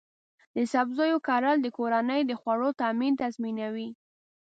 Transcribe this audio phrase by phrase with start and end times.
[0.55, 3.89] د سبزیو کرل د کورنۍ د خوړو تامین تضمینوي.